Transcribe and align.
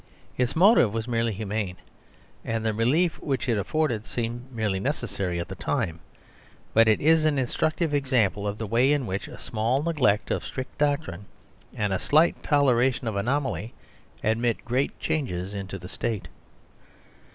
Its 0.35 0.55
motive 0.55 0.95
was 0.95 1.07
merely 1.07 1.31
humane, 1.31 1.77
and 2.43 2.65
the 2.65 2.73
relief 2.73 3.21
which 3.21 3.47
it 3.47 3.55
afforded 3.55 4.03
seemed 4.03 4.51
merely 4.51 4.79
necessary 4.79 5.39
at 5.39 5.47
the 5.47 5.53
time; 5.53 5.99
but 6.73 6.87
it 6.87 6.99
is 6.99 7.23
an 7.23 7.37
instructive 7.37 7.93
example 7.93 8.47
of 8.47 8.57
the 8.57 8.65
way 8.65 8.91
in 8.91 9.05
which 9.05 9.27
a 9.27 9.37
small 9.37 9.83
neglect 9.83 10.31
of 10.31 10.43
strict 10.43 10.75
doctrine 10.79 11.25
and 11.75 11.93
a 11.93 11.99
slight 11.99 12.41
toleration 12.41 13.07
of 13.07 13.15
anomaly 13.15 13.75
admit 14.23 14.65
great 14.65 14.99
changes 14.99 15.53
into 15.53 15.77
the 15.77 15.87
State. 15.87 16.29